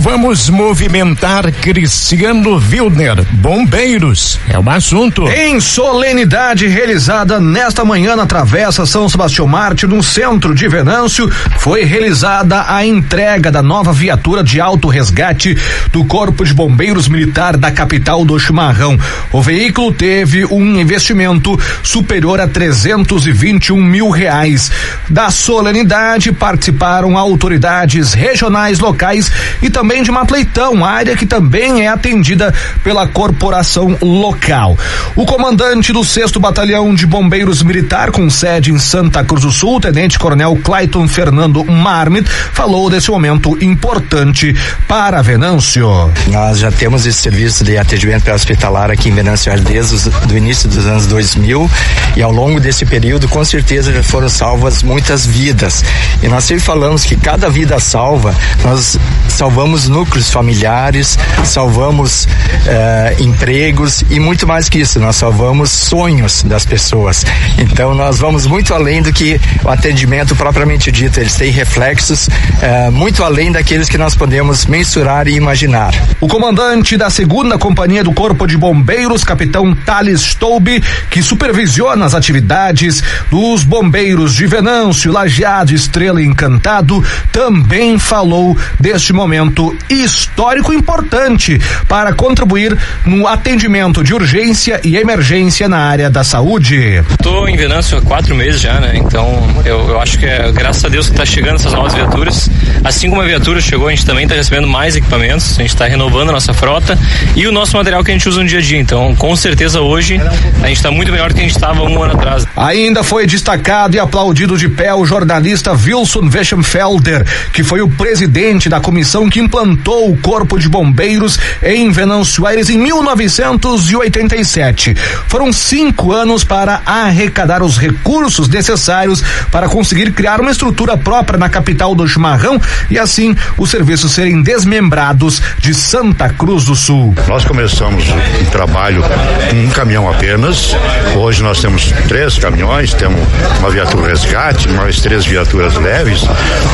[0.00, 3.24] Vamos movimentar Cristiano Wilner.
[3.32, 5.28] Bombeiros é o assunto.
[5.28, 11.82] Em solenidade realizada nesta manhã na Travessa São Sebastião Marte, no centro de Venâncio, foi
[11.82, 15.58] realizada a entrega da nova viatura de alto resgate
[15.90, 18.96] do Corpo de Bombeiros Militar da capital do Chimarrão.
[19.32, 24.70] O veículo teve um investimento superior a 321 mil reais.
[25.10, 29.30] Da solenidade participaram autoridades regionais, locais
[29.60, 32.52] e também também de Matleitão, área que também é atendida
[32.84, 34.76] pela corporação local.
[35.16, 39.80] O comandante do 6 Batalhão de Bombeiros Militar, com sede em Santa Cruz do Sul,
[39.80, 44.54] Tenente Coronel Clayton Fernando Marmit, falou desse momento importante
[44.86, 45.88] para Venâncio.
[46.26, 50.86] Nós já temos esse serviço de atendimento hospitalar aqui em Venâncio desde o início dos
[50.86, 51.70] anos 2000
[52.14, 55.82] e ao longo desse período, com certeza, já foram salvas muitas vidas.
[56.22, 62.26] E nós sempre falamos que cada vida salva, nós salvamos salvamos núcleos familiares, salvamos
[62.66, 67.24] eh, empregos e muito mais que isso, nós salvamos sonhos das pessoas.
[67.58, 72.28] Então nós vamos muito além do que o atendimento propriamente dito, eles têm reflexos
[72.60, 75.92] eh, muito além daqueles que nós podemos mensurar e imaginar.
[76.20, 82.14] O comandante da segunda companhia do Corpo de Bombeiros, capitão Thales Stoube, que supervisiona as
[82.14, 91.60] atividades dos bombeiros de Venâncio, Lajeado, Estrela e Encantado, também falou deste momento histórico importante
[91.88, 97.02] para contribuir no atendimento de urgência e emergência na área da saúde.
[97.10, 98.92] Estou em Venâncio há quatro meses já, né?
[98.96, 102.50] Então eu, eu acho que é graças a Deus que está chegando essas novas viaturas.
[102.84, 105.86] Assim como a viatura chegou, a gente também está recebendo mais equipamentos, a gente está
[105.86, 106.98] renovando a nossa frota
[107.36, 108.78] e o nosso material que a gente usa no dia a dia.
[108.78, 110.20] Então, com certeza hoje
[110.62, 112.46] a gente está muito melhor do que a gente estava um ano atrás.
[112.56, 118.68] Ainda foi destacado e aplaudido de pé o jornalista Wilson Weschenfelder, que foi o presidente
[118.68, 124.94] da comissão que implantou o Corpo de Bombeiros em Venâncio Aires em 1987.
[125.26, 131.48] Foram cinco anos para arrecadar os recursos necessários para conseguir criar uma estrutura própria na
[131.48, 137.12] capital do chimarrão e assim os serviços serem desmembrados de Santa Cruz do Sul.
[137.26, 138.04] Nós começamos
[138.40, 139.02] um trabalho
[139.50, 140.76] com um caminhão apenas.
[141.16, 143.20] Hoje nós temos três caminhões, temos
[143.58, 146.20] uma viatura resgate, mais três viaturas leves,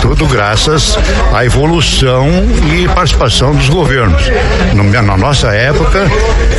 [0.02, 0.98] tudo graças
[1.32, 2.28] à evolução
[2.74, 4.22] e participação dos governos.
[5.04, 6.10] Na nossa época,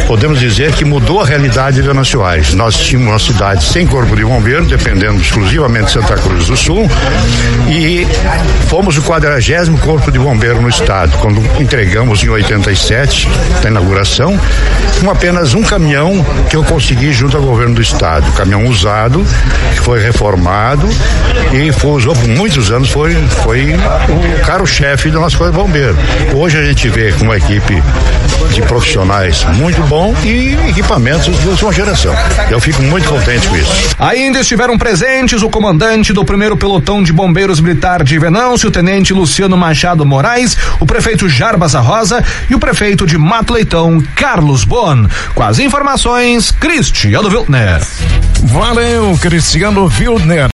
[0.07, 1.89] podemos dizer que mudou a realidade de
[2.23, 2.53] Aires.
[2.53, 6.89] Nós tínhamos uma cidade sem corpo de bombeiro, dependendo exclusivamente de Santa Cruz do Sul,
[7.67, 8.07] e
[8.67, 13.27] fomos o quadragésimo corpo de bombeiro no estado, quando entregamos em 87,
[13.63, 14.39] na inauguração,
[15.01, 19.25] com apenas um caminhão que eu consegui junto ao governo do estado, caminhão usado,
[19.73, 20.87] que foi reformado
[21.51, 25.97] e foi, usou por muitos anos, foi, foi o caro-chefe do nosso corpo de bombeiro.
[26.33, 27.81] Hoje a gente vê com uma equipe
[28.53, 32.13] de profissionais muito bom e equipamentos de última geração.
[32.49, 33.71] Eu fico muito contente com isso.
[33.99, 39.13] Ainda estiveram presentes o comandante do primeiro pelotão de bombeiros militar de Venâncio, o tenente
[39.13, 45.07] Luciano Machado Moraes, o prefeito Jarbas Rosa e o prefeito de Mato Leitão, Carlos Bon.
[45.33, 47.81] Com as informações, Cristiano Wiltner.
[48.43, 50.43] Valeu, Cristiano Wildner.